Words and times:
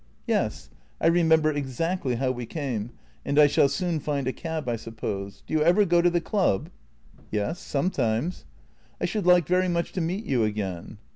""Yes; 0.25 0.71
I 0.99 1.05
remember 1.05 1.51
exactly 1.51 2.15
how 2.15 2.31
we 2.31 2.47
came, 2.47 2.89
and 3.23 3.37
I 3.37 3.45
shall 3.45 3.69
soon 3.69 3.99
find 3.99 4.25
a 4.27 4.33
cab, 4.33 4.67
I 4.67 4.75
suppose. 4.75 5.43
Do 5.45 5.53
you 5.53 5.61
ever 5.61 5.85
go 5.85 6.01
to 6.01 6.09
the 6.09 6.19
club? 6.19 6.71
""Yes, 7.31 7.59
sometimes."" 7.59 8.45
I 8.99 9.05
should 9.05 9.27
like 9.27 9.45
very 9.45 9.67
much 9.67 9.91
to 9.91 10.01
meet 10.01 10.25
you 10.25 10.43
again." 10.43 10.97